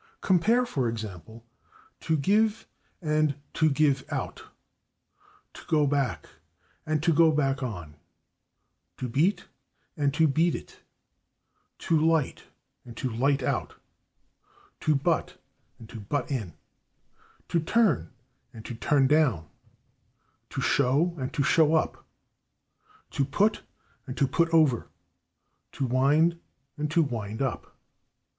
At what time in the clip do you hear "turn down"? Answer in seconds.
18.79-19.47